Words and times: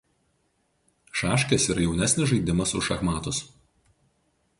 Šaškės 1.19 1.67
yra 1.73 1.83
jaunesnis 1.87 2.31
žaidimas 2.31 2.73
už 2.79 2.87
šachmatus. 2.89 3.43